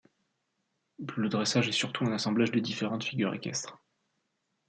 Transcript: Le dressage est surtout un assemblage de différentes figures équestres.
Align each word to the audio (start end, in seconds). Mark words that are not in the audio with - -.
Le 1.15 1.29
dressage 1.29 1.67
est 1.67 1.71
surtout 1.73 2.05
un 2.05 2.11
assemblage 2.11 2.49
de 2.51 2.57
différentes 2.59 3.03
figures 3.03 3.35
équestres. 3.35 3.77